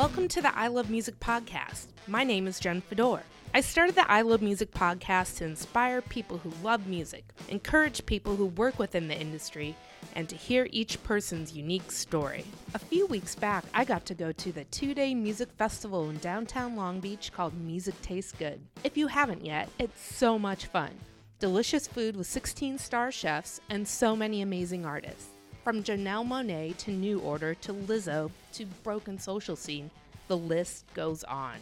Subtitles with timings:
[0.00, 1.88] Welcome to the I Love Music podcast.
[2.06, 3.20] My name is Jen Fedor.
[3.52, 8.34] I started the I Love Music podcast to inspire people who love music, encourage people
[8.34, 9.76] who work within the industry,
[10.14, 12.46] and to hear each person's unique story.
[12.72, 16.16] A few weeks back, I got to go to the two day music festival in
[16.16, 18.58] downtown Long Beach called Music Tastes Good.
[18.82, 20.92] If you haven't yet, it's so much fun.
[21.40, 25.28] Delicious food with 16 star chefs and so many amazing artists.
[25.64, 29.90] From Janelle Monáe to New Order to Lizzo to Broken Social Scene,
[30.26, 31.56] the list goes on.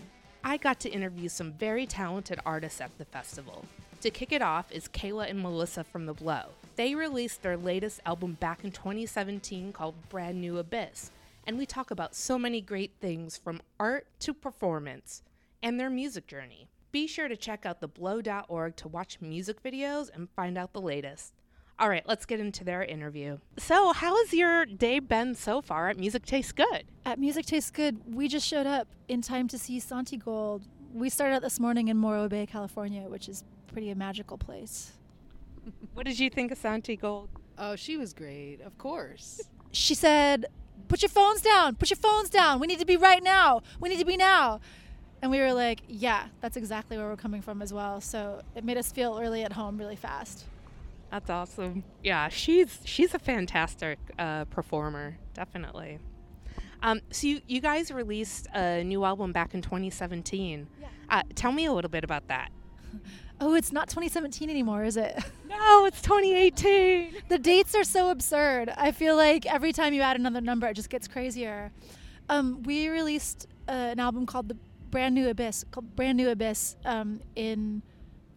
[0.45, 3.65] I got to interview some very talented artists at the festival.
[4.03, 6.51] To kick it off is Kayla and Melissa from The Blow.
[6.77, 11.11] They released their latest album back in 2017 called Brand New Abyss,
[11.45, 15.23] and we talk about so many great things from art to performance
[15.61, 16.69] and their music journey.
[16.92, 21.33] Be sure to check out theblow.org to watch music videos and find out the latest.
[21.80, 23.38] All right, let's get into their interview.
[23.56, 26.84] So, how has your day been so far at Music Tastes Good?
[27.05, 30.62] At Music Tastes Good, we just showed up in time to see Santigold.
[30.92, 34.92] We started out this morning in Morro Bay, California, which is pretty a magical place.
[35.94, 37.28] What did you think of Santigold?
[37.56, 39.41] Oh, she was great, of course.
[39.70, 40.47] She said,
[40.88, 42.58] Put your phones down, put your phones down.
[42.58, 43.62] We need to be right now.
[43.78, 44.60] We need to be now.
[45.22, 48.00] And we were like, Yeah, that's exactly where we're coming from as well.
[48.00, 50.44] So it made us feel really at home really fast.
[51.11, 51.84] That's awesome.
[52.03, 55.98] Yeah, she's she's a fantastic uh, performer, definitely.
[56.83, 60.69] Um, so you, you guys released a new album back in 2017.
[60.81, 60.87] Yeah.
[61.11, 62.50] Uh, tell me a little bit about that.
[63.41, 65.17] Oh, it's not 2017 anymore, is it?
[65.48, 67.22] No, it's 2018.
[67.28, 68.69] the dates are so absurd.
[68.77, 71.70] I feel like every time you add another number, it just gets crazier.
[72.28, 74.56] Um, we released uh, an album called the
[74.91, 76.77] Brand New Abyss, called Brand New Abyss.
[76.84, 77.83] Um, in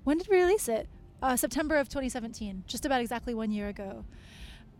[0.03, 0.87] when did we release it?
[1.21, 4.05] Uh, September of 2017, just about exactly one year ago.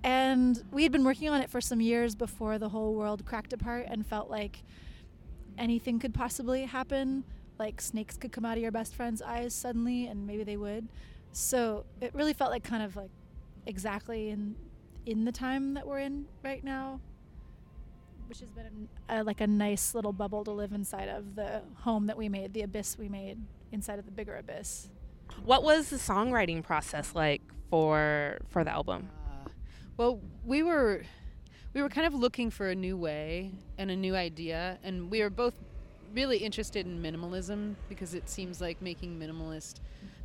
[0.04, 3.54] And we had been working on it for some years before the whole world cracked
[3.54, 4.64] apart and felt like
[5.58, 7.24] anything could possibly happen.
[7.60, 10.88] Like snakes could come out of your best friend's eyes suddenly, and maybe they would.
[11.32, 13.12] So it really felt like kind of like
[13.68, 14.56] exactly in
[15.06, 17.00] in the time that we're in right now,
[18.28, 22.08] which has been a, like a nice little bubble to live inside of the home
[22.08, 23.38] that we made, the abyss we made
[23.72, 24.90] inside of the bigger abyss.
[25.44, 29.10] What was the songwriting process like for for the album?
[29.28, 29.50] Uh,
[29.98, 31.04] well, we were
[31.74, 35.22] we were kind of looking for a new way and a new idea, and we
[35.22, 35.56] were both
[36.14, 39.80] really interested in minimalism because it seems like making minimalist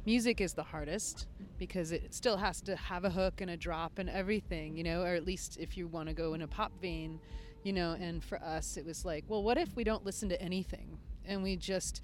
[0.05, 1.27] music is the hardest
[1.59, 5.03] because it still has to have a hook and a drop and everything, you know,
[5.03, 7.19] or at least if you want to go in a pop vein,
[7.65, 10.41] you know, and for us it was like, well, what if we don't listen to
[10.41, 12.03] anything and we just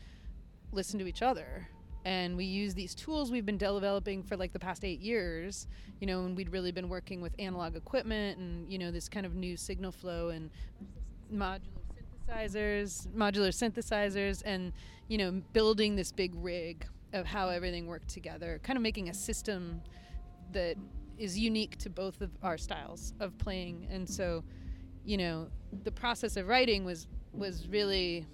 [0.72, 1.68] listen to each other?
[2.04, 5.68] And we use these tools we've been developing for like the past eight years,
[6.00, 9.24] you know, and we'd really been working with analog equipment and, you know, this kind
[9.24, 10.50] of new signal flow and
[11.32, 11.60] modular
[12.28, 14.72] synthesizers, modular synthesizers, and,
[15.08, 19.14] you know, building this big rig of how everything worked together, kind of making a
[19.14, 19.80] system
[20.52, 20.76] that
[21.18, 23.86] is unique to both of our styles of playing.
[23.90, 24.42] And so,
[25.04, 25.48] you know,
[25.84, 28.26] the process of writing was was really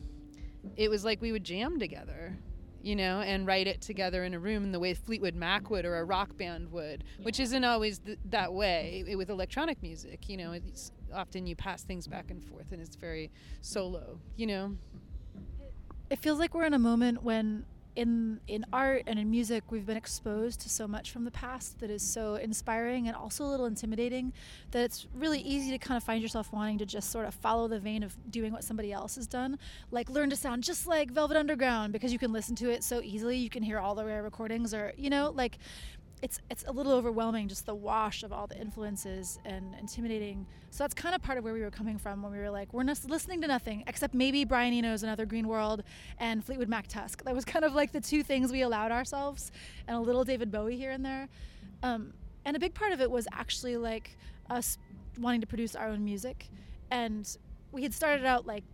[0.77, 2.37] it was like we would jam together
[2.83, 5.97] you know, and write it together in a room the way Fleetwood Mac would or
[5.97, 10.29] a rock band would, which isn't always th- that way it, with electronic music.
[10.29, 13.31] You know, it's often you pass things back and forth and it's very
[13.61, 14.77] solo, you know.
[16.11, 17.65] It feels like we're in a moment when
[17.99, 21.81] in in art and in music we've been exposed to so much from the past
[21.81, 24.33] that is so inspiring and also a little intimidating
[24.71, 27.67] that it's really easy to kind of find yourself wanting to just sort of follow
[27.67, 29.59] the vein of doing what somebody else has done.
[29.91, 33.01] Like learn to sound just like velvet underground because you can listen to it so
[33.03, 33.37] easily.
[33.37, 35.59] You can hear all the rare recordings or you know like
[36.23, 40.47] it's it's a little overwhelming just the wash of all the influences and intimidating.
[40.71, 42.73] So that's kind of part of where we were coming from when we were like
[42.73, 45.83] we're not listening to nothing except maybe brian eno's another green world
[46.19, 47.25] and fleetwood mac tusk.
[47.25, 49.53] That was kind of like the two things we allowed ourselves
[49.87, 51.29] and a little david bowie here and there.
[51.83, 52.13] Um,
[52.45, 54.17] and a big part of it was actually like
[54.51, 54.79] us
[55.19, 56.49] wanting to produce our own music.
[56.91, 57.29] And
[57.73, 58.65] we had started out like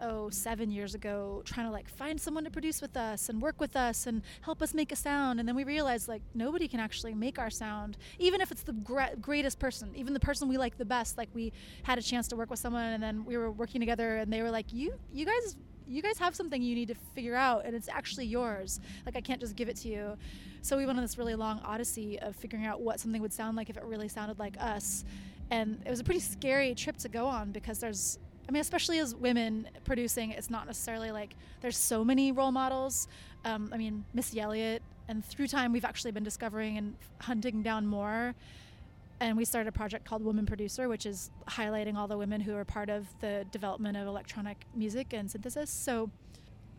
[0.00, 3.60] oh seven years ago trying to like find someone to produce with us and work
[3.60, 5.40] with us and help us make a sound.
[5.40, 8.72] And then we realized like nobody can actually make our sound even if it's the
[8.72, 11.18] gra- greatest person even the person we like the best.
[11.18, 11.52] Like we
[11.82, 14.42] had a chance to work with someone and then we were working together and they
[14.42, 15.56] were like you you guys
[15.86, 18.80] you guys have something you need to figure out and it's actually yours.
[19.04, 20.16] Like i can't just give it to you.
[20.62, 23.56] So we went on this really long odyssey of figuring out what something would sound
[23.56, 25.04] like if it really sounded like us.
[25.50, 28.18] And it was a pretty scary trip to go on because there's
[28.48, 33.08] I mean, especially as women producing, it's not necessarily like there's so many role models.
[33.44, 37.86] Um, I mean, Missy Elliott, and through time, we've actually been discovering and hunting down
[37.86, 38.34] more.
[39.22, 42.56] and we started a project called Woman Producer, which is highlighting all the women who
[42.56, 45.70] are part of the development of electronic music and synthesis.
[45.70, 46.10] So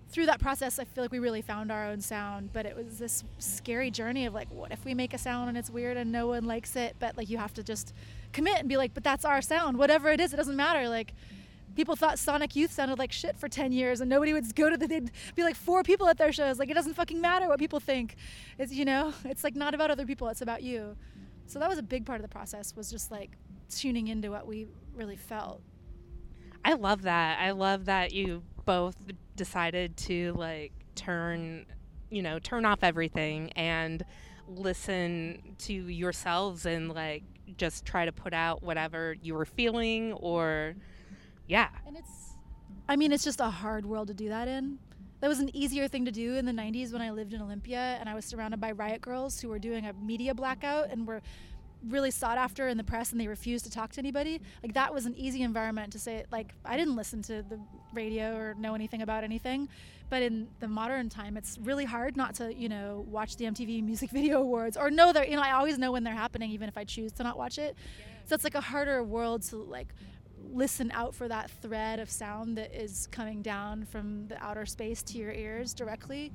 [0.09, 2.99] through that process, I feel like we really found our own sound, but it was
[2.99, 6.11] this scary journey of like, what if we make a sound and it's weird and
[6.11, 6.97] no one likes it?
[6.99, 7.93] But like, you have to just
[8.33, 10.89] commit and be like, but that's our sound, whatever it is, it doesn't matter.
[10.89, 11.13] Like,
[11.75, 14.77] people thought Sonic Youth sounded like shit for 10 years and nobody would go to
[14.77, 16.59] the, they'd be like four people at their shows.
[16.59, 18.15] Like, it doesn't fucking matter what people think.
[18.57, 20.95] It's, you know, it's like not about other people, it's about you.
[21.47, 23.37] So that was a big part of the process was just like
[23.69, 25.61] tuning into what we really felt.
[26.65, 27.39] I love that.
[27.39, 28.95] I love that you both
[29.35, 31.65] decided to like turn,
[32.09, 34.03] you know, turn off everything and
[34.47, 37.23] listen to yourselves and like
[37.57, 40.75] just try to put out whatever you were feeling or
[41.47, 41.69] yeah.
[41.85, 42.33] And it's
[42.87, 44.77] I mean, it's just a hard world to do that in.
[45.21, 47.97] That was an easier thing to do in the 90s when I lived in Olympia
[47.99, 51.21] and I was surrounded by riot girls who were doing a media blackout and were
[51.87, 54.93] really sought after in the press and they refused to talk to anybody like that
[54.93, 57.59] was an easy environment to say like i didn't listen to the
[57.93, 59.67] radio or know anything about anything
[60.09, 63.83] but in the modern time it's really hard not to you know watch the mtv
[63.83, 66.69] music video awards or know that you know i always know when they're happening even
[66.69, 67.75] if i choose to not watch it
[68.25, 69.93] so it's like a harder world to like
[70.51, 75.01] listen out for that thread of sound that is coming down from the outer space
[75.03, 76.31] to your ears directly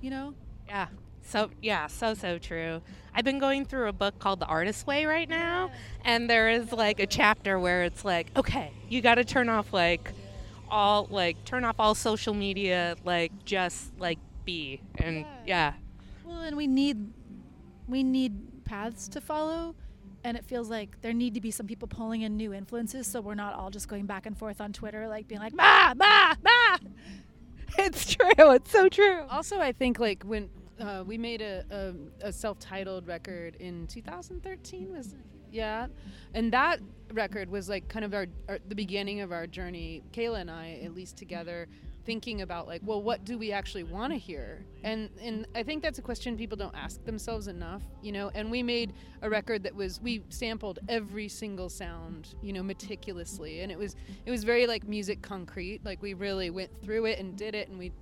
[0.00, 0.34] you know
[0.66, 0.86] yeah
[1.22, 2.82] so yeah, so so true.
[3.14, 5.70] I've been going through a book called The Artist's Way right now,
[6.04, 9.72] and there is like a chapter where it's like, okay, you got to turn off
[9.72, 10.12] like
[10.70, 15.26] all like turn off all social media, like just like be and yeah.
[15.46, 15.72] yeah.
[16.24, 17.12] Well, and we need
[17.88, 19.74] we need paths to follow,
[20.24, 23.20] and it feels like there need to be some people pulling in new influences, so
[23.20, 26.34] we're not all just going back and forth on Twitter, like being like, ma, ma,
[26.42, 26.76] ma.
[27.78, 28.26] It's true.
[28.36, 29.22] It's so true.
[29.30, 30.50] Also, I think like when
[30.80, 35.14] uh, we made a, a, a, self-titled record in 2013 was
[35.52, 35.86] yeah
[36.32, 36.80] and that
[37.12, 40.80] record was like kind of our, our, the beginning of our journey kayla and i
[40.82, 41.68] at least together
[42.10, 45.80] thinking about like well what do we actually want to hear and and i think
[45.80, 48.92] that's a question people don't ask themselves enough you know and we made
[49.22, 53.94] a record that was we sampled every single sound you know meticulously and it was
[54.26, 57.68] it was very like musique concrète like we really went through it and did it
[57.68, 57.92] and we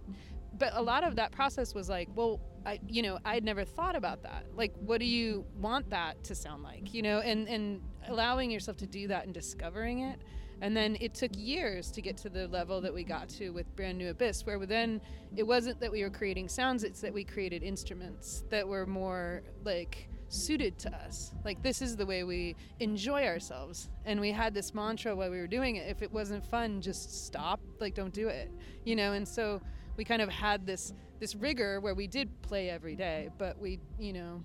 [0.58, 3.96] but a lot of that process was like well I, you know, I'd never thought
[3.96, 4.44] about that.
[4.54, 6.92] Like, what do you want that to sound like?
[6.92, 10.20] You know, and and allowing yourself to do that and discovering it.
[10.60, 13.74] And then it took years to get to the level that we got to with
[13.76, 15.00] Brand New Abyss, where then
[15.36, 19.42] it wasn't that we were creating sounds; it's that we created instruments that were more
[19.64, 21.32] like suited to us.
[21.44, 23.88] Like this is the way we enjoy ourselves.
[24.04, 27.26] And we had this mantra while we were doing it: if it wasn't fun, just
[27.26, 27.60] stop.
[27.78, 28.50] Like, don't do it.
[28.84, 29.12] You know.
[29.12, 29.60] And so
[29.96, 33.80] we kind of had this this rigor where we did play every day, but we,
[33.98, 34.42] you know,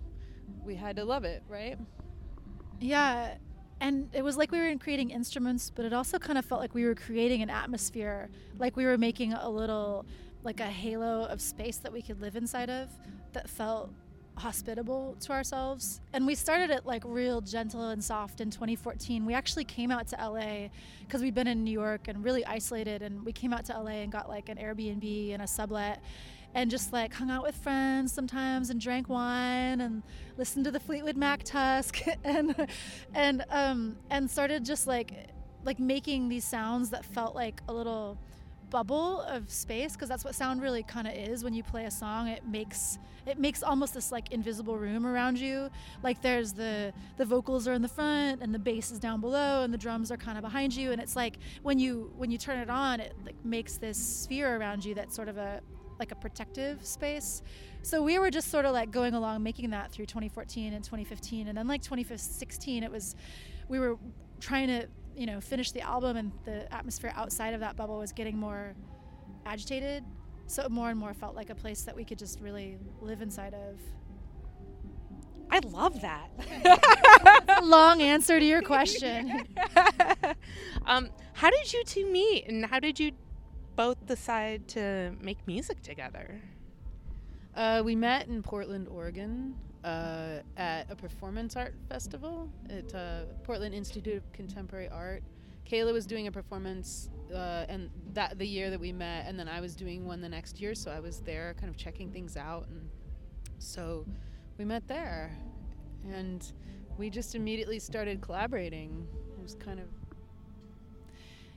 [0.63, 1.77] we had to love it, right?
[2.79, 3.35] Yeah.
[3.83, 6.73] And it was like we were creating instruments, but it also kind of felt like
[6.73, 10.05] we were creating an atmosphere, like we were making a little,
[10.41, 12.89] like a halo of space that we could live inside of
[13.33, 13.91] that felt
[14.37, 15.99] hospitable to ourselves.
[16.13, 19.25] And we started it like real gentle and soft in 2014.
[19.25, 20.69] We actually came out to LA
[21.01, 23.01] because we'd been in New York and really isolated.
[23.01, 26.01] And we came out to LA and got like an Airbnb and a sublet
[26.55, 30.03] and just like hung out with friends sometimes and drank wine and
[30.37, 32.67] listened to the Fleetwood Mac Tusk and
[33.13, 35.29] and um and started just like
[35.63, 38.17] like making these sounds that felt like a little
[38.69, 41.43] bubble of space because that's what sound really kind of is.
[41.43, 45.37] When you play a song it makes it makes almost this like invisible room around
[45.37, 45.69] you.
[46.01, 49.63] Like there's the the vocals are in the front and the bass is down below
[49.63, 50.91] and the drums are kind of behind you.
[50.91, 54.57] And it's like when you when you turn it on it like makes this sphere
[54.57, 55.61] around you that's sort of a
[56.03, 57.41] like a protective space.
[57.81, 61.47] So we were just sort of like going along making that through 2014 and 2015
[61.47, 63.15] and then like 2016 it was
[63.69, 63.97] we were
[64.41, 68.11] trying to, you know, finish the album and the atmosphere outside of that bubble was
[68.11, 68.75] getting more
[69.45, 70.03] agitated.
[70.47, 73.53] So more and more felt like a place that we could just really live inside
[73.53, 73.79] of.
[75.49, 76.29] I love that.
[77.63, 79.47] long answer to your question.
[80.85, 83.13] um, how did you two meet and how did you
[83.75, 86.41] both decide to make music together?
[87.55, 93.75] Uh, we met in Portland, Oregon, uh, at a performance art festival at uh, Portland
[93.75, 95.23] Institute of Contemporary Art.
[95.69, 99.47] Kayla was doing a performance, uh, and that the year that we met, and then
[99.47, 100.75] I was doing one the next year.
[100.75, 102.89] So I was there, kind of checking things out, and
[103.59, 104.05] so
[104.57, 105.37] we met there,
[106.11, 106.51] and
[106.97, 109.07] we just immediately started collaborating.
[109.37, 109.87] It was kind of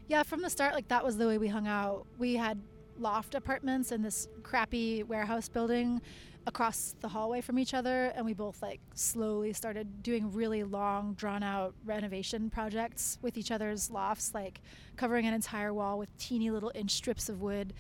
[0.09, 2.07] yeah, from the start, like that was the way we hung out.
[2.19, 2.61] We had
[2.99, 6.01] loft apartments in this crappy warehouse building
[6.47, 11.13] across the hallway from each other and we both like slowly started doing really long
[11.15, 14.61] drawn out renovation projects with each other's lofts like
[14.97, 17.75] covering an entire wall with teeny little inch strips of wood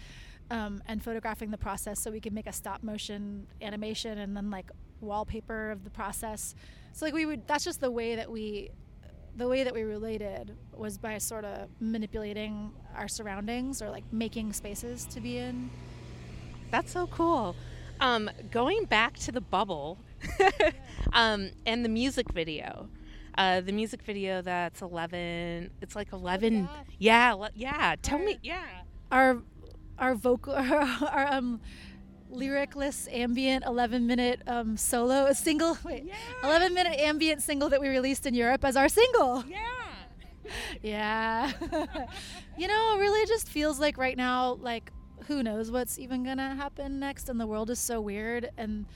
[0.51, 4.51] um, and photographing the process so we could make a stop motion animation and then
[4.51, 6.57] like wallpaper of the process
[6.93, 8.69] so like we would that's just the way that we
[9.37, 14.53] the way that we related was by sort of manipulating our surroundings or like making
[14.53, 15.71] spaces to be in
[16.71, 17.55] That's so cool.
[18.01, 19.99] Um, going back to the bubble
[21.13, 22.89] um, and the music video.
[23.39, 26.87] Uh, the music video that's 11 it's like 11 that.
[26.99, 28.63] yeah le- yeah tell me yeah
[29.13, 29.43] our
[29.99, 31.61] our vocal our um
[32.31, 36.15] lyricless ambient 11 minute um solo a single wait Yeah.
[36.45, 39.45] 11 minute ambient single that we released in Europe as our single.
[39.49, 39.59] Yeah.
[40.83, 41.53] Yeah.
[42.59, 44.93] You know it really just feels like right now like
[45.27, 48.51] who knows what's even gonna happen next and the world is so weird.
[48.57, 48.87] And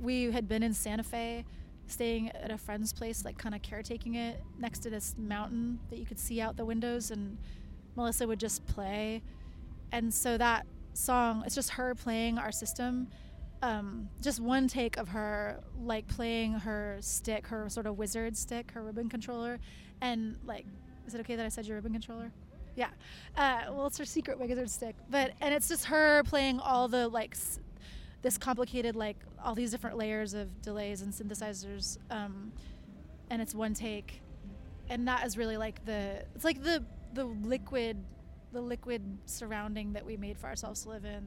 [0.00, 1.44] we had been in Santa Fe
[1.86, 5.98] staying at a friend's place like kind of caretaking it next to this mountain that
[5.98, 7.38] you could see out the windows and
[7.96, 9.22] Melissa would just play.
[9.92, 10.66] And so that
[10.98, 13.08] song it's just her playing our system.
[13.60, 18.70] Um, just one take of her like playing her stick her sort of wizard stick
[18.70, 19.58] her ribbon controller
[20.00, 20.64] and like
[21.08, 22.30] is it okay that i said your ribbon controller?
[22.76, 22.90] Yeah.
[23.36, 27.08] Uh, well it's her secret wizard stick but and it's just her playing all the
[27.08, 27.58] like s-
[28.22, 32.52] this complicated like all these different layers of delays and synthesizers um,
[33.30, 34.22] and it's one take.
[34.88, 37.96] And that is really like the it's like the the liquid
[38.52, 41.24] the liquid surrounding that we made for ourselves to live in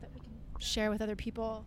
[0.00, 1.64] that we can share with other people?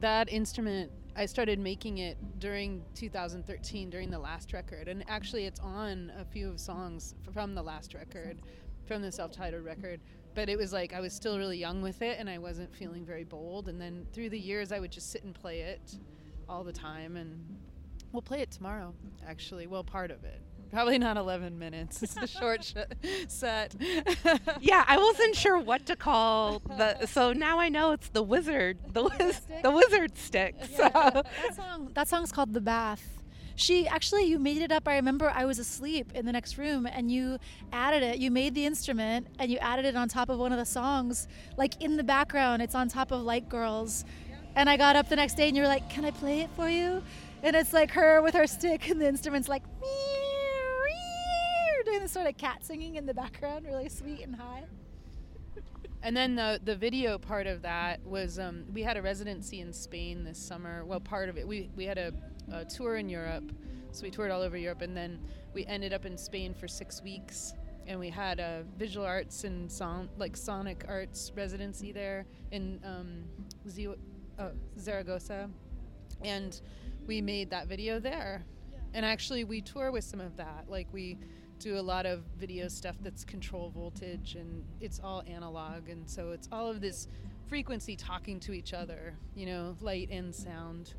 [0.00, 4.88] That instrument i started making it during 2013 during the last record.
[4.88, 8.40] And actually it's on a few of songs from the last record
[8.86, 10.00] from the self-titled record.
[10.34, 13.04] But it was like i was still really young with it and i wasn't feeling
[13.04, 13.68] very bold.
[13.68, 15.96] And then through the years i would just sit and play it
[16.48, 17.16] all the time.
[17.16, 17.44] And
[18.12, 18.94] we'll play it tomorrow
[19.26, 19.66] actually.
[19.66, 20.40] Well part of it
[20.70, 22.02] probably not 11 minutes.
[22.02, 22.74] It's a short sh-
[23.28, 23.74] set.
[24.60, 28.78] Yeah i wasn't sure what to call the so now i know it's the wizard
[28.92, 30.88] the, wiz, the wizard stick so.
[30.92, 33.16] that song that song's called the bath.
[33.56, 34.88] She actually you made it up.
[34.88, 37.38] I remember i was asleep in the next room and you
[37.72, 38.18] added it.
[38.18, 41.28] You made the instrument and you added it on top of one of the songs
[41.56, 42.62] like in the background.
[42.62, 44.04] It's on top of light girls.
[44.56, 46.50] And i got up the next day and you were like can i play it
[46.56, 47.02] for you?
[47.42, 49.62] And it's like her with her stick and the instrument's like
[51.90, 54.62] doing this sort of cat singing in the background really sweet and high
[56.02, 59.72] And then the the video part of that was um, we had a residency in
[59.72, 60.84] Spain this summer.
[60.84, 62.12] Well, part of it we we had a,
[62.52, 63.52] a tour in Europe,
[63.90, 65.18] so we toured all over Europe, and then
[65.52, 67.52] we ended up in Spain for six weeks,
[67.86, 73.24] and we had a visual arts and sound like sonic arts residency there in um,
[73.68, 73.98] Zio-
[74.38, 75.50] uh, Zaragoza,
[76.24, 76.62] and
[77.06, 78.44] we made that video there.
[78.94, 80.64] And actually, we tour with some of that.
[80.68, 81.18] Like we
[81.60, 86.30] do a lot of video stuff that's control voltage and it's all analog and so
[86.30, 87.06] it's all of this
[87.46, 90.94] frequency talking to each other you know light and sound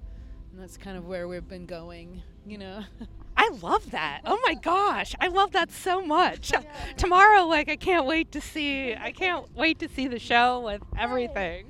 [0.51, 2.83] and that's kind of where we've been going you know.
[3.37, 4.21] I love that.
[4.23, 6.51] Oh my gosh i love that so much.
[6.97, 10.81] Tomorrow like i can't wait to see i can't wait to see the show with
[10.97, 11.65] everything.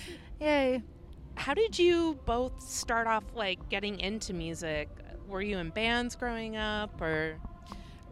[0.40, 0.82] Yay.
[1.36, 4.88] How did you both start off like getting into music?
[5.28, 7.38] Were you in bands growing up or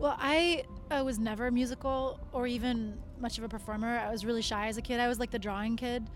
[0.01, 3.99] Well, I was never musical or even much of a performer.
[3.99, 4.99] I was really shy as a kid.
[4.99, 6.09] I was like the drawing kid.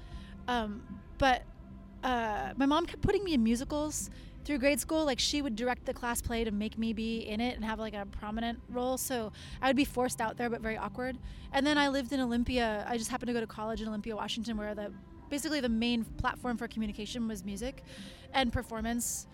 [0.49, 0.83] Um,
[1.19, 1.43] but
[2.03, 4.09] uh, my mom kept putting me in musicals
[4.47, 5.05] through grade school.
[5.05, 7.79] Like she would direct the class play to make me be in it and have
[7.79, 8.97] like a prominent role.
[8.97, 11.19] So I would be forced out there, but very awkward.
[11.53, 12.87] And then I lived in Olympia.
[12.89, 14.93] I just happened to go to college in Olympia, Washington, where the
[15.29, 17.83] basically the main platform for communication was music
[18.33, 19.27] and performance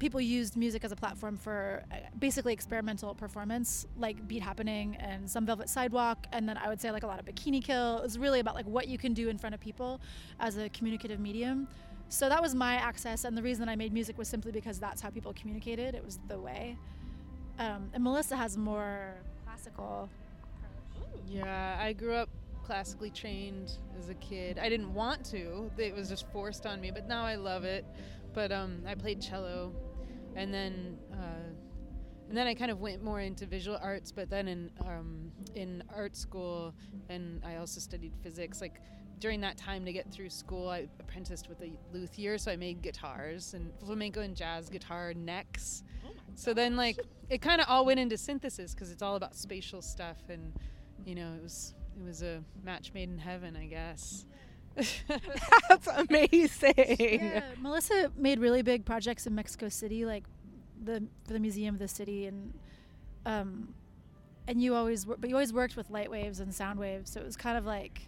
[0.00, 5.30] people used music as a platform for uh, basically experimental performance, like Beat Happening and
[5.30, 7.98] Some Velvet Sidewalk, and then I would say like a lot of Bikini Kill.
[7.98, 10.00] It was really about like what you can do in front of people
[10.40, 11.68] as a communicative medium.
[12.08, 15.00] So that was my access, and the reason I made music was simply because that's
[15.00, 15.94] how people communicated.
[15.94, 16.76] It was the way.
[17.60, 19.14] Um, and Melissa has more
[19.44, 20.08] classical.
[21.28, 22.28] yeah i grew up
[22.64, 26.90] classically trained as a kid i didn't want to it was just forced on me
[26.90, 27.84] but now i love it
[28.32, 29.72] but um, i played cello
[30.36, 31.50] and then uh,
[32.28, 35.82] and then I kind of went more into visual arts, but then in um, in
[35.94, 36.74] art school,
[37.08, 38.60] and I also studied physics.
[38.60, 38.80] Like
[39.20, 42.82] during that time to get through school, I apprenticed with a luthier, so I made
[42.82, 45.82] guitars and flamenco and jazz guitar necks.
[46.34, 49.82] so then, like, it kind of all went into synthesis because it's all about spatial
[49.82, 50.52] stuff, and
[51.04, 54.24] you know, it was it was a match made in heaven, I guess.
[55.68, 56.74] That's amazing.
[56.76, 60.24] Yeah, Melissa made really big projects in Mexico City, like
[60.82, 62.54] the for the museum of the city, and
[63.26, 63.74] um,
[64.48, 67.20] and you always wor- but you always worked with light waves and sound waves, so
[67.20, 68.00] it was kind of like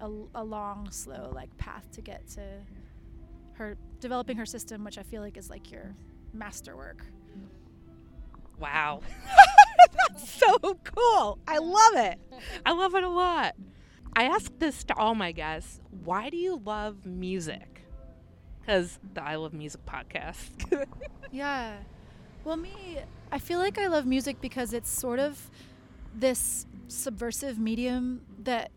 [0.00, 2.42] a, a long, slow like path to get to
[3.54, 5.94] her developing her system, which I feel like is like your
[6.34, 7.04] masterwork.
[8.58, 9.00] Wow.
[10.08, 11.38] That's so cool.
[11.48, 12.18] I love it.
[12.64, 13.54] I love it a lot.
[14.14, 17.86] I ask this to all my guests why do you love music?
[18.60, 20.86] Because the I Love Music podcast.
[21.32, 21.78] Yeah.
[22.44, 22.98] Well, me,
[23.32, 25.50] I feel like I love music because it's sort of
[26.14, 28.70] this subversive medium that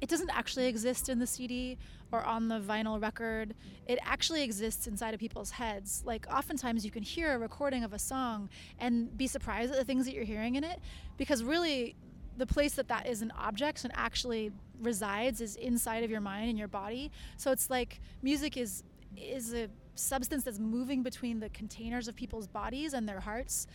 [0.00, 1.78] it doesn't actually exist in the CD
[2.12, 3.54] or on the vinyl record.
[3.88, 6.04] It actually exists inside of people's heads.
[6.06, 9.84] Like, oftentimes you can hear a recording of a song and be surprised at the
[9.84, 10.78] things that you're hearing in it
[11.16, 11.96] because really
[12.36, 16.50] the place that that is an object and actually resides is inside of your mind
[16.50, 17.10] and your body.
[17.36, 18.82] So it's like music is
[19.16, 23.66] is a substance that's moving between the containers of people's bodies and their hearts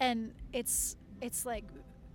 [0.00, 1.64] and it's it's like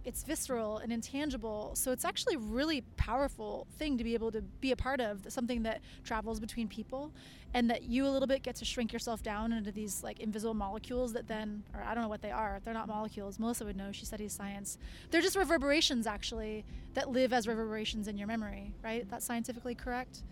[0.05, 1.71] it's visceral and intangible.
[1.75, 5.25] So it's actually a really powerful thing to be able to be a part of
[5.29, 7.11] something that travels between people
[7.53, 10.55] and that you a little bit get to shrink yourself down into these like invisible
[10.55, 12.59] molecules that then or i don't know what they are.
[12.63, 13.39] They're not molecules.
[13.39, 13.91] Melissa would know.
[13.91, 14.77] She studies science.
[15.11, 19.09] They're just reverberations actually that live as reverberations in your memory right?
[19.09, 20.23] That's scientifically correct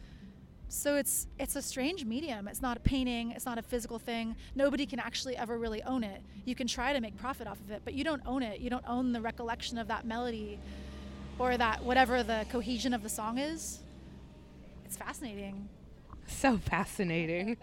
[0.72, 2.48] so it's it's a strange medium.
[2.48, 3.32] It's not a painting.
[3.32, 4.36] It's not a physical thing.
[4.56, 6.22] Nobody can actually ever really own it.
[6.46, 8.62] You can try to make profit off of it, but you don't own it.
[8.62, 10.60] You don't own the recollection of that melody,
[11.38, 13.80] or that whatever the cohesion of the song is.
[14.86, 15.68] It's fascinating.
[16.26, 17.58] so fascinating.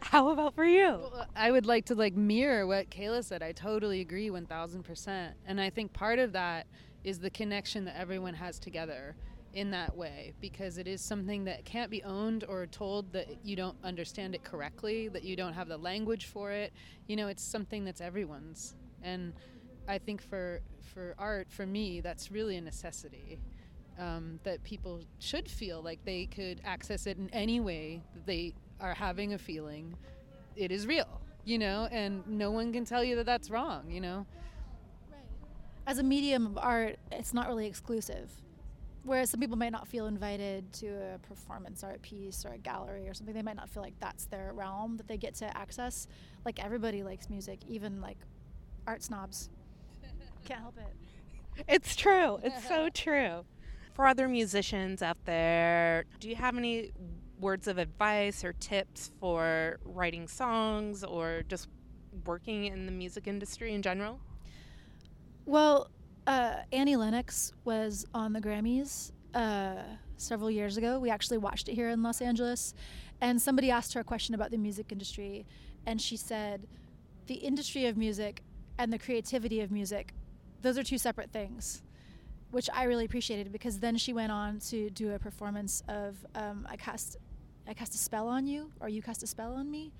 [0.00, 0.86] How about for you?
[0.86, 3.42] Well, I would like to like mirror what Kayla said.
[3.42, 5.30] I totally agree 1000%.
[5.46, 6.66] And I think part of that
[7.02, 9.16] is the connection that everyone has together
[9.54, 13.56] in that way because it is something that can't be owned or told that you
[13.56, 16.72] don't understand it correctly, that you don't have the language for it.
[17.06, 18.74] You know, it's something that's everyone's.
[19.02, 19.32] And
[19.88, 20.60] I think for
[20.92, 23.38] for art, for me, that's really a necessity.
[23.96, 28.54] Um, that people should feel like they could access it in any way that they
[28.80, 29.94] are having a feeling.
[30.56, 34.00] It is real, you know, and no one can tell you that that's wrong, you
[34.00, 34.26] know.
[35.86, 38.32] As a medium of art, it's not really exclusive.
[39.04, 43.06] Whereas some people might not feel invited to a performance art piece or a gallery
[43.06, 46.08] or something, they might not feel like that's their realm that they get to access.
[46.44, 48.16] Like everybody likes music, even like
[48.86, 49.50] art snobs.
[50.44, 51.64] Can't help it.
[51.68, 52.38] It's true.
[52.42, 53.44] It's so true.
[53.92, 56.90] For other musicians out there, do you have any
[57.38, 61.68] words of advice or tips for writing songs or just
[62.24, 64.18] working in the music industry in general?
[65.46, 65.90] Well,
[66.26, 69.82] uh, Annie Lennox was on the Grammys uh,
[70.16, 70.98] several years ago.
[70.98, 72.74] We actually watched it here in Los Angeles,
[73.20, 75.46] and somebody asked her a question about the music industry,
[75.86, 76.66] and she said,
[77.26, 78.42] "The industry of music
[78.78, 80.14] and the creativity of music,
[80.62, 81.82] those are two separate things."
[82.50, 86.66] Which I really appreciated because then she went on to do a performance of um,
[86.70, 87.16] "I cast,
[87.66, 89.92] I cast a spell on you" or "You cast a spell on me,"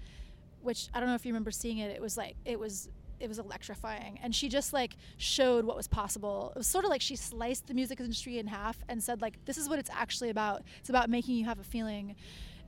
[0.62, 1.90] which I don't know if you remember seeing it.
[1.90, 2.88] It was like it was
[3.24, 4.20] it was electrifying.
[4.22, 6.52] And she just like showed what was possible.
[6.54, 9.44] It was sort of like she sliced the music industry in half and said like
[9.46, 10.62] this is what it's actually about.
[10.78, 12.14] It's about making you have a feeling.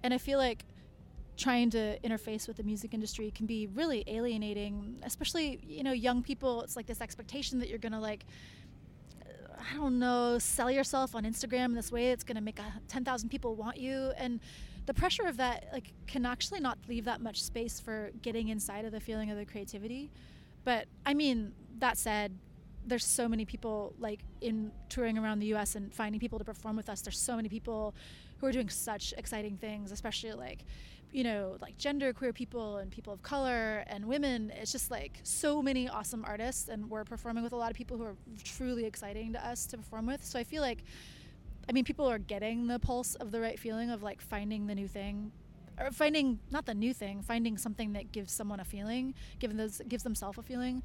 [0.03, 0.65] And i feel like
[1.37, 6.23] trying to interface with the music industry can be really alienating especially you know young
[6.23, 6.63] people.
[6.63, 8.25] It's like this expectation that you're gonna like
[9.73, 13.29] i don't know sell yourself on instagram in this way it's gonna make a 10000
[13.29, 14.13] people want you.
[14.17, 14.41] And
[14.87, 18.85] the pressure of that like can actually not leave that much space for getting inside
[18.85, 20.11] of the feeling of the creativity
[20.67, 22.37] but I mean, that said,
[22.85, 26.77] there's so many people like in touring around the US and finding people to perform
[26.77, 27.01] with us.
[27.03, 27.95] There's so many people
[28.39, 30.65] who are doing such exciting things, especially like,
[31.13, 34.53] you know, like gender queer people and people of color and women.
[34.61, 37.97] It's just like so many awesome artists and we're performing with a lot of people
[37.97, 40.25] who are truly exciting to us to perform with.
[40.25, 40.83] So I feel like
[41.69, 44.75] I mean people are getting the pulse of the right feeling of like finding the
[44.75, 45.31] new thing
[45.79, 49.81] or finding not the new thing, finding something that gives someone a feeling, given those
[49.89, 50.83] gives themselves a feeling.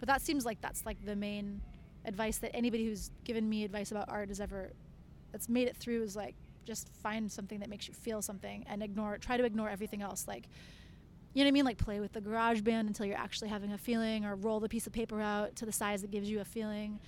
[0.00, 1.60] But that seems like that's like the main
[2.04, 4.72] advice that anybody who's given me advice about art has ever
[5.30, 8.82] that's made it through is like just find something that makes you feel something and
[8.82, 10.26] ignore try to ignore everything else.
[10.26, 10.48] Like
[11.34, 11.64] you know what I mean?
[11.64, 14.68] Like play with the garage band until you're actually having a feeling or roll the
[14.68, 17.00] piece of paper out to the size that gives you a feeling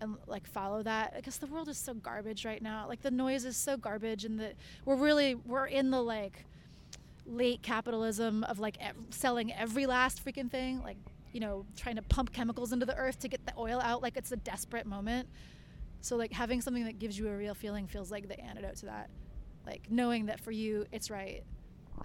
[0.00, 3.44] and like follow that because the world is so garbage right now like the noise
[3.44, 4.54] is so garbage and that
[4.84, 6.44] we're really we're in the like
[7.26, 8.78] late capitalism of like
[9.10, 10.98] selling every last freaking thing like
[11.32, 14.16] you know trying to pump chemicals into the earth to get the oil out like
[14.16, 15.28] it's a desperate moment
[16.00, 18.86] so like having something that gives you a real feeling feels like the antidote to
[18.86, 19.10] that
[19.66, 21.42] like knowing that for you it's right.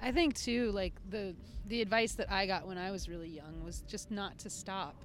[0.02, 1.36] I think too, like the
[1.68, 4.96] the advice that I got when I was really young was just not to stop.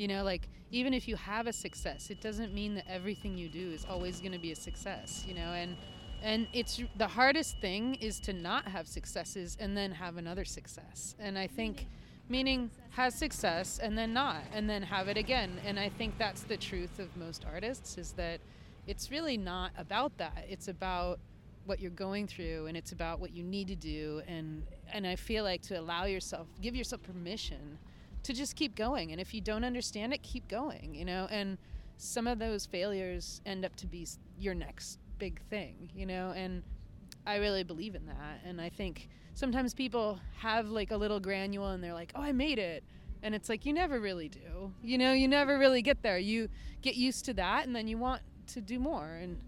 [0.00, 3.50] You know, like even if you have a success, it doesn't mean that everything you
[3.50, 5.26] do is always going to be a success.
[5.28, 5.76] You know, and
[6.22, 11.14] and it's the hardest thing is to not have successes and then have another success.
[11.18, 11.86] And I think
[12.30, 15.60] meaning has success and then not and then have it again.
[15.66, 18.40] And I think that's the truth of most artists is that
[18.86, 20.46] it's really not about that.
[20.48, 21.18] It's about
[21.66, 24.62] what you're going through and it's about what you need to do and
[24.94, 27.78] and I feel like to allow yourself give yourself permission
[28.22, 31.58] to just keep going and if you don't understand it keep going you know and
[31.96, 34.06] some of those failures end up to be
[34.38, 36.62] your next big thing you know and
[37.26, 41.68] I really believe in that and I think sometimes people have like a little granule
[41.68, 42.84] and they're like oh I made it
[43.22, 46.48] and it's like you never really do you know you never really get there you
[46.82, 49.38] get used to that and then you want to do more and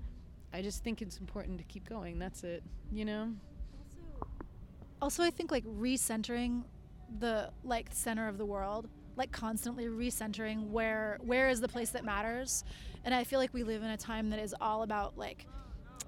[0.52, 2.18] I just think it's important to keep going.
[2.18, 3.30] That's it, you know?
[5.00, 6.64] Also, I think like recentering
[7.20, 12.04] the like center of the world, like constantly recentering where where is the place that
[12.04, 12.64] matters.
[13.04, 15.46] And I feel like we live in a time that is all about like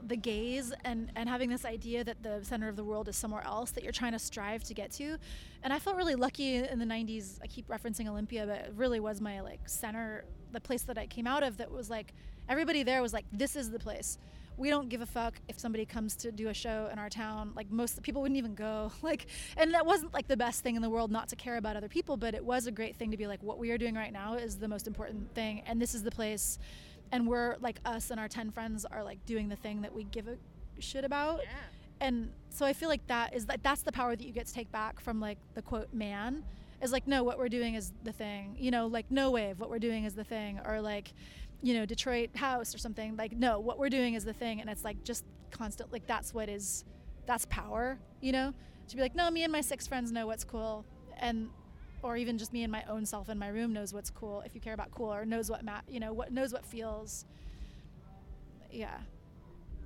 [0.06, 3.42] the gaze and and having this idea that the center of the world is somewhere
[3.44, 5.16] else that you're trying to strive to get to.
[5.62, 9.00] And i felt really lucky in the 90s i keep referencing olympia but it really
[9.00, 12.12] was my like center the place that i came out of that was like
[12.48, 14.18] everybody there was like this is the place
[14.56, 17.52] we don't give a fuck if somebody comes to do a show in our town.
[17.56, 18.92] Like most people wouldn't even go.
[19.02, 21.76] Like and that wasn't like the best thing in the world not to care about
[21.76, 23.94] other people but it was a great thing to be like what we are doing
[23.94, 26.58] right now is the most important thing and this is the place
[27.12, 30.04] and we're like us and our 10 friends are like doing the thing that we
[30.04, 30.36] give a
[30.78, 31.40] shit about.
[31.42, 32.06] Yeah.
[32.06, 34.54] and so i feel like that is like that's the power that you get to
[34.54, 36.42] take back from like the quote man
[36.82, 39.70] is like no what we're doing is the thing you know like no wave what
[39.70, 41.12] we're doing is the thing or like
[41.62, 44.60] you know detroit house or something like no what we're doing is the thing.
[44.60, 46.84] And it's like just constant like that's what is
[47.26, 48.54] that's power you know?
[48.88, 50.84] To be like no me and my six friends know what's cool.
[51.18, 51.50] And
[52.02, 54.54] or even just me and my own self in my room knows what's cool if
[54.54, 57.24] you care about cool or knows what ma- you know what knows what feels.
[58.70, 58.98] Yeah.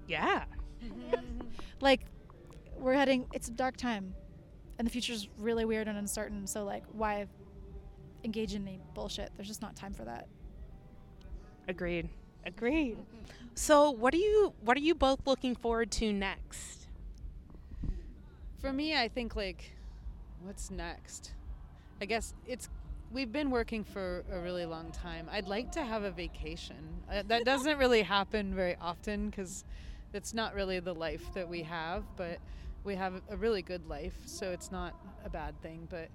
[0.07, 0.45] Yeah.
[1.81, 2.07] like
[2.77, 4.15] we're heading it's a dark time
[4.79, 6.47] and the future's really weird and uncertain.
[6.47, 7.27] So like why
[8.25, 9.31] engage in any bullshit?
[9.37, 10.29] There's just not time for that
[11.69, 12.09] Agreed.
[12.47, 12.97] Agreed.
[13.55, 16.87] So, what are you what are you both looking forward to next?
[18.59, 19.73] For me, I think like,
[20.43, 21.33] what's next?
[22.01, 22.69] I guess it's
[23.13, 25.29] we've been working for a really long time.
[25.31, 27.03] I'd like to have a vacation.
[27.13, 29.65] Uh, that doesn't really happen very often because
[30.15, 32.39] it's not really the life that we have, but
[32.85, 35.87] we have a really good life, so it's not a bad thing.
[35.91, 36.09] But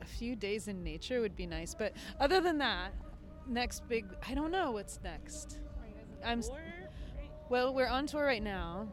[0.00, 1.74] a few days in nature would be nice.
[1.74, 2.92] But other than that,
[3.48, 5.58] next big, I don't know what's next.
[6.24, 6.50] I'm s-
[7.48, 8.88] well, we're on tour right now,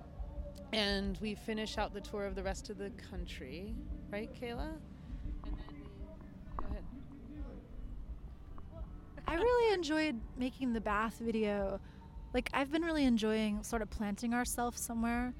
[0.73, 3.75] and we finish out the tour of the rest of the country,
[4.11, 4.73] right, Kayla?
[5.43, 5.87] And then we,
[6.57, 6.83] go ahead.
[9.27, 11.79] i really enjoyed making the bath video
[12.33, 15.33] like i've been really enjoying sort of planting ourselves somewhere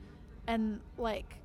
[0.48, 1.36] and like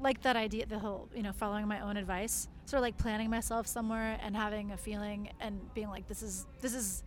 [0.00, 3.28] like that idea the whole you know following my own advice sort of like planting
[3.28, 7.02] myself somewhere and having a feeling and being like this is this is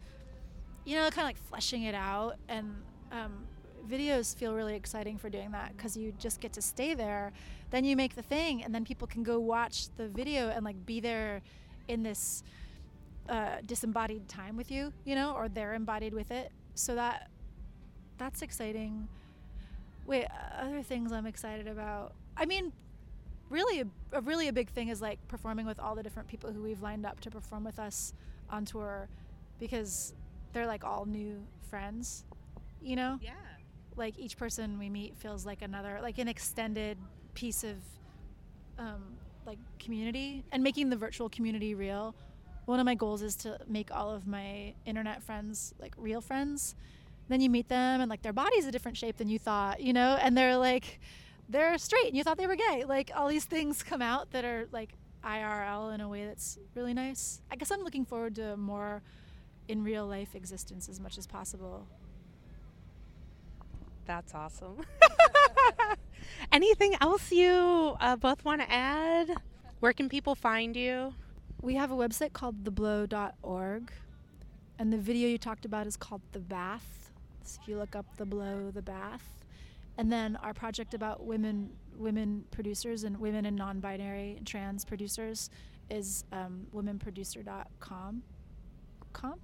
[0.86, 2.36] you know kind of like fleshing it out.
[2.50, 2.76] And
[3.12, 3.46] um,
[3.88, 7.34] videos feel really exciting for doing that because you just get to stay there
[7.70, 10.86] then you make the thing and then people can go watch the video and like
[10.86, 11.42] be there
[11.90, 12.44] in this
[13.28, 16.52] uh, disembodied time with you you know or they're embodied with it.
[16.76, 17.30] So that
[18.18, 19.08] that's exciting.
[20.06, 20.26] Wait
[20.60, 22.14] other things i'm excited about.
[22.36, 22.74] I mean
[23.54, 23.86] really a,
[24.18, 26.82] a really a big thing is like performing with all the different people who we've
[26.82, 28.13] lined up to perform with us
[28.50, 29.08] on tour
[29.60, 30.13] because
[30.52, 32.26] they're like all new friends
[32.84, 33.18] you know?
[33.22, 33.32] Yeah.
[33.96, 36.98] like each person we meet feels like another like an extended
[37.34, 37.78] piece of
[38.78, 39.04] um,
[39.46, 40.44] like community.
[40.52, 42.16] And making the virtual community real
[42.66, 46.76] one of my goals is to make all of my internet friends like real friends.
[47.30, 49.94] Then you meet them and like their body's a different shape than you thought you
[49.94, 50.18] know?
[50.22, 51.00] And they're like
[51.54, 54.44] they're straight and you thought they were gay like all these things come out that
[54.44, 54.92] are like
[55.24, 59.02] irl in a way that's really nice i guess i'm looking forward to more
[59.70, 61.88] in real life existence as much as possible
[64.06, 64.82] That's awesome.
[66.52, 69.32] Anything else you uh, both want to add?
[69.80, 71.13] Where can people find you?
[71.62, 73.92] We have a website called theblow.org,
[74.78, 77.12] and the video you talked about is called The Bath.
[77.44, 79.33] So if you look up The Blow, The Bath.
[79.98, 85.50] And then our project about women women producers and women and non-binary and trans producers
[85.90, 88.24] is um, womenproducer.com.
[89.14, 89.40] Com?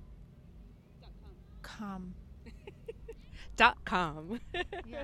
[1.62, 2.14] Com.
[3.56, 4.40] Dot com.
[4.88, 5.04] Yeah.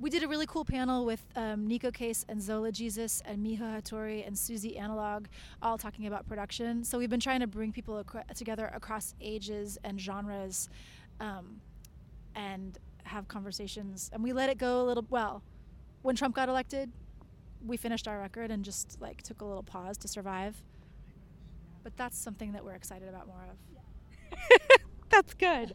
[0.00, 3.60] we did a really cool panel with um, Neko Case and Zola Jesus and Miho
[3.60, 5.28] Hatori and Suzi Analogue,
[5.62, 6.82] all talking about production.
[6.84, 10.68] So we've been trying to bring people acro- together across ages and genres,
[11.20, 11.60] um,
[12.34, 14.10] and have conversations.
[14.12, 15.04] And we let it go a little.
[15.08, 15.42] Well,
[16.02, 16.90] when Trump got elected,
[17.64, 20.62] we finished our record and just like took a little pause to survive.
[21.82, 23.72] But that's something that we're excited about more of.
[25.10, 25.74] That's good.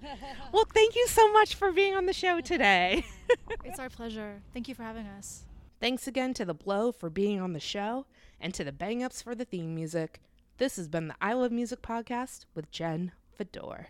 [0.52, 3.06] Well, thank you so much for being on the show today.
[3.64, 4.42] it's our pleasure.
[4.52, 5.44] Thank you for having us.
[5.80, 8.08] Thanks again to The Blow for being on the show
[8.42, 10.22] and to the Bang Ups for the theme music.
[10.58, 13.90] This has been the I Love Music podcast with Jen Fedor.